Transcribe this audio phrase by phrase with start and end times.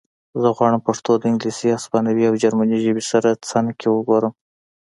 [0.41, 4.33] زه غواړم پښتو د انګلیسي هسپانوي او جرمنۍ ژبې سره څنګ کې وګورم